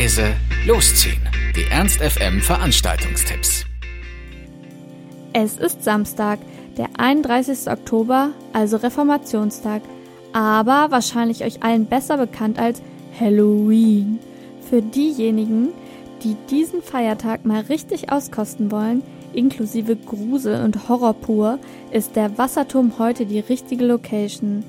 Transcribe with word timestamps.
leise, 0.00 0.34
losziehen. 0.66 1.20
Die 1.54 1.70
Ernst 1.70 2.00
FM 2.00 2.40
Veranstaltungstipps. 2.40 3.66
Es 5.34 5.58
ist 5.58 5.84
Samstag, 5.84 6.38
der 6.78 6.88
31. 6.96 7.70
Oktober, 7.70 8.30
also 8.54 8.78
Reformationstag, 8.78 9.82
aber 10.32 10.86
wahrscheinlich 10.90 11.44
euch 11.44 11.62
allen 11.62 11.84
besser 11.84 12.16
bekannt 12.16 12.58
als 12.58 12.80
Halloween. 13.20 14.20
Für 14.70 14.80
diejenigen, 14.80 15.68
die 16.24 16.34
diesen 16.48 16.80
Feiertag 16.80 17.44
mal 17.44 17.60
richtig 17.60 18.10
auskosten 18.10 18.70
wollen, 18.70 19.02
inklusive 19.34 19.96
Grusel 19.96 20.64
und 20.64 20.88
Horror 20.88 21.12
pur, 21.12 21.58
ist 21.90 22.16
der 22.16 22.38
Wasserturm 22.38 22.94
heute 22.98 23.26
die 23.26 23.40
richtige 23.40 23.84
Location. 23.84 24.64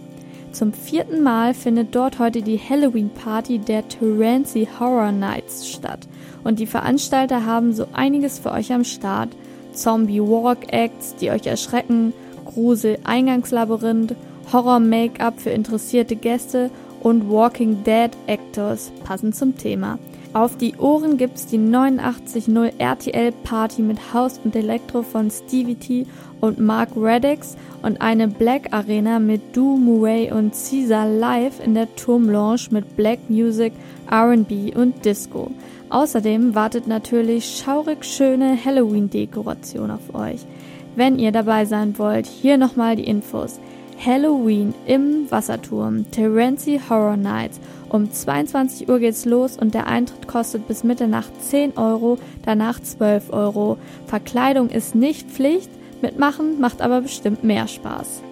Zum 0.52 0.74
vierten 0.74 1.24
Mal 1.24 1.54
findet 1.54 1.96
dort 1.96 2.20
heute 2.20 2.42
die 2.42 2.60
Halloween-Party 2.60 3.60
der 3.60 3.88
Terency 3.88 4.68
Horror 4.80 5.14
Nights 5.14 5.70
statt. 5.70 6.08
Und 6.44 6.60
die 6.60 6.66
Veranstalter 6.66 7.46
haben 7.46 7.74
so 7.74 7.88
einiges 7.94 8.40
für 8.40 8.52
euch 8.52 8.74
am 8.74 8.84
Start. 8.84 9.30
Zombie-Walk-Acts, 9.74 11.16
die 11.16 11.32
euch 11.32 11.48
erschrecken, 11.48 12.14
Grusel-Eingangslabyrinth, 12.46 14.16
Horror-Make-up 14.52 15.40
für 15.40 15.52
interessierte 15.52 16.18
Gäste 16.18 16.70
und 17.00 17.32
Walking 17.32 17.84
Dead 17.86 18.12
Actors, 18.28 18.92
passend 19.06 19.36
zum 19.36 19.58
Thema. 19.58 19.98
Auf 20.34 20.56
die 20.56 20.76
Ohren 20.78 21.18
gibt's 21.18 21.46
die 21.46 21.58
89.0 21.58 22.80
RTL 22.80 23.34
Party 23.44 23.82
mit 23.82 24.14
House 24.14 24.40
und 24.42 24.56
Elektro 24.56 25.04
von 25.04 25.30
Stevie 25.30 25.76
T 25.76 26.06
und 26.40 26.58
Mark 26.58 26.90
Reddix 26.96 27.58
und 27.82 28.00
eine 28.00 28.30
Black 28.30 28.72
Arena 28.72 29.20
mit 29.20 29.42
Du 29.54 29.76
Murray 29.76 30.32
und 30.32 30.54
Caesar 30.54 31.06
live 31.06 31.60
in 31.60 31.74
der 31.74 31.94
Turmlounge 31.98 32.68
mit 32.70 32.96
Black 32.96 33.20
Music, 33.30 33.74
R&B 34.10 34.74
und 34.74 35.04
Disco. 35.04 35.52
Außerdem 35.90 36.56
wartet 36.56 36.88
natürlich 36.88 37.58
schaurig 37.58 38.06
schöne 38.06 38.58
Halloween-Dekoration 38.64 39.92
auf 39.92 40.16
euch. 40.16 40.46
Wenn 40.96 41.20
ihr 41.20 41.34
dabei 41.34 41.66
sein 41.66 42.00
wollt, 42.00 42.26
hier 42.26 42.58
nochmal 42.58 42.96
die 42.96 43.04
Infos. 43.04 43.60
Halloween 44.04 44.74
im 44.88 45.30
Wasserturm, 45.30 46.10
Terency 46.10 46.80
Horror 46.90 47.18
Nights. 47.18 47.60
Um 47.90 48.12
22 48.12 48.90
Uhr 48.90 49.00
geht's 49.00 49.26
los 49.26 49.58
und 49.58 49.74
der 49.74 49.88
Eintritt 49.88 50.28
kostet 50.28 50.68
bis 50.68 50.84
Mitternacht 50.84 51.32
10 51.42 51.78
Euro, 51.78 52.18
danach 52.44 52.80
12 52.80 53.32
Euro. 53.32 53.78
Verkleidung 54.08 54.70
ist 54.70 54.96
nicht 54.96 55.30
Pflicht, 55.30 55.70
mitmachen 56.02 56.60
macht 56.60 56.82
aber 56.82 57.02
bestimmt 57.02 57.44
mehr 57.44 57.68
Spaß. 57.68 58.24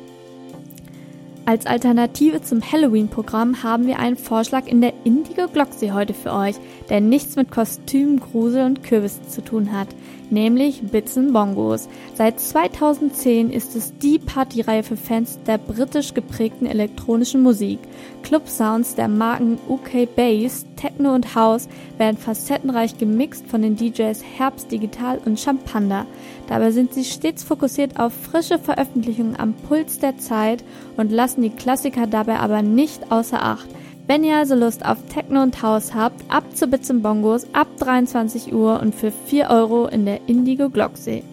Als 1.49 1.65
Alternative 1.65 2.43
zum 2.43 2.61
Halloween-Programm 2.61 3.63
haben 3.63 3.87
wir 3.87 3.97
einen 3.97 4.17
Vorschlag 4.17 4.67
in 4.67 4.81
der 4.81 4.93
Indigo 5.03 5.47
Glocksee 5.47 5.93
heute 5.93 6.13
für 6.13 6.31
euch, 6.31 6.53
der 6.91 7.01
nichts 7.01 7.37
mit 7.37 7.49
Kostümen, 7.49 8.19
Grusel 8.19 8.67
und 8.67 8.83
Kürbissen 8.83 9.27
zu 9.27 9.43
tun 9.43 9.71
hat, 9.71 9.87
nämlich 10.29 10.83
Bits 10.83 11.15
Bongos. 11.15 11.89
Seit 12.13 12.39
2010 12.39 13.49
ist 13.49 13.75
es 13.75 13.97
die 13.97 14.19
Partyreihe 14.19 14.83
für 14.83 14.95
Fans 14.95 15.39
der 15.47 15.57
britisch 15.57 16.13
geprägten 16.13 16.67
elektronischen 16.67 17.41
Musik. 17.41 17.79
Club-Sounds 18.21 18.93
der 18.93 19.07
Marken 19.07 19.57
UK 19.67 20.15
Bass, 20.15 20.65
Techno 20.75 21.15
und 21.15 21.35
House 21.35 21.67
werden 21.97 22.17
facettenreich 22.17 22.97
gemixt 22.97 23.47
von 23.47 23.61
den 23.61 23.75
DJs 23.75 24.23
Herbst 24.37 24.71
Digital 24.71 25.19
und 25.25 25.39
Champander. 25.39 26.05
Dabei 26.47 26.71
sind 26.71 26.93
sie 26.93 27.03
stets 27.03 27.43
fokussiert 27.43 27.99
auf 27.99 28.13
frische 28.13 28.59
Veröffentlichungen 28.59 29.39
am 29.39 29.53
Puls 29.53 29.99
der 29.99 30.17
Zeit 30.17 30.63
und 30.97 31.11
lassen 31.11 31.38
lassen 31.39 31.41
die 31.41 31.49
Klassiker 31.63 32.07
dabei 32.07 32.39
aber 32.39 32.61
nicht 32.61 33.11
außer 33.11 33.41
Acht. 33.41 33.67
Wenn 34.07 34.23
ihr 34.23 34.37
also 34.37 34.55
Lust 34.55 34.85
auf 34.85 34.97
Techno 35.13 35.41
und 35.43 35.61
House 35.61 35.93
habt, 35.93 36.21
ab 36.29 36.43
zu 36.55 36.67
Bits 36.67 36.89
und 36.89 37.01
Bongos 37.01 37.47
ab 37.53 37.67
23 37.79 38.53
Uhr 38.53 38.79
und 38.81 38.95
für 38.95 39.11
4 39.11 39.49
Euro 39.49 39.87
in 39.87 40.05
der 40.05 40.19
Indigo 40.27 40.69
Glocksee. 40.69 41.23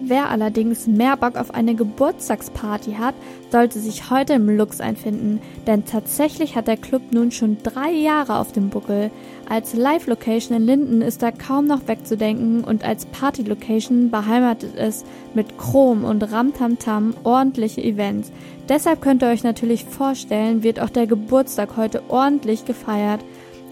Wer 0.00 0.30
allerdings 0.30 0.86
mehr 0.86 1.16
Bock 1.16 1.36
auf 1.36 1.52
eine 1.52 1.74
Geburtstagsparty 1.74 2.94
hat, 2.94 3.14
sollte 3.50 3.78
sich 3.78 4.10
heute 4.10 4.34
im 4.34 4.48
Lux 4.56 4.80
einfinden, 4.80 5.40
denn 5.66 5.84
tatsächlich 5.84 6.56
hat 6.56 6.68
der 6.68 6.76
Club 6.76 7.02
nun 7.10 7.30
schon 7.30 7.58
drei 7.62 7.90
Jahre 7.90 8.38
auf 8.38 8.52
dem 8.52 8.70
Buckel. 8.70 9.10
Als 9.48 9.74
Live-Location 9.74 10.56
in 10.56 10.66
Linden 10.66 11.02
ist 11.02 11.22
da 11.22 11.30
kaum 11.30 11.66
noch 11.66 11.86
wegzudenken 11.86 12.64
und 12.64 12.84
als 12.84 13.06
Party-Location 13.06 14.10
beheimatet 14.10 14.74
es 14.76 15.04
mit 15.34 15.56
Chrom 15.56 16.02
und 16.02 16.20
Ramtamtam 16.32 17.14
ordentliche 17.22 17.80
Events. 17.80 18.32
Deshalb 18.68 19.00
könnt 19.00 19.22
ihr 19.22 19.28
euch 19.28 19.44
natürlich 19.44 19.84
vorstellen, 19.84 20.64
wird 20.64 20.80
auch 20.80 20.90
der 20.90 21.06
Geburtstag 21.06 21.76
heute 21.76 22.02
ordentlich 22.08 22.64
gefeiert. 22.64 23.20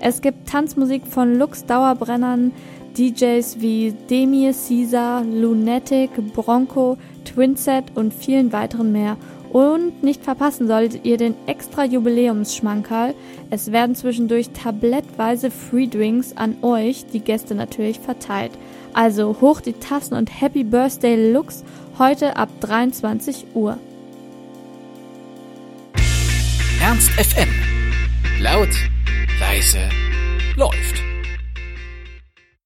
Es 0.00 0.20
gibt 0.20 0.48
Tanzmusik 0.48 1.08
von 1.08 1.36
Lux 1.38 1.66
Dauerbrennern, 1.66 2.52
DJs 2.96 3.60
wie 3.60 3.94
Demir, 4.08 4.52
Caesar, 4.52 5.24
Lunatic, 5.24 6.10
Bronco, 6.34 6.98
Twinset 7.24 7.96
und 7.96 8.14
vielen 8.14 8.52
weiteren 8.52 8.92
mehr. 8.92 9.16
Und 9.54 10.02
nicht 10.02 10.24
verpassen 10.24 10.66
solltet 10.66 11.04
ihr 11.04 11.16
den 11.16 11.36
extra 11.46 11.84
Jubiläumsschmankerl. 11.84 13.14
Es 13.50 13.70
werden 13.70 13.94
zwischendurch 13.94 14.50
tablettweise 14.50 15.52
Free 15.52 15.86
Drinks 15.86 16.36
an 16.36 16.56
euch, 16.62 17.06
die 17.12 17.20
Gäste 17.20 17.54
natürlich, 17.54 18.00
verteilt. 18.00 18.50
Also 18.94 19.36
hoch 19.40 19.60
die 19.60 19.74
Tassen 19.74 20.14
und 20.14 20.40
Happy 20.40 20.64
Birthday 20.64 21.30
Lux 21.30 21.62
heute 22.00 22.36
ab 22.36 22.48
23 22.62 23.46
Uhr. 23.54 23.78
Ernst 26.82 27.10
FM. 27.10 27.48
Laut, 28.40 28.70
leise, 29.38 29.88
läuft. 30.56 31.03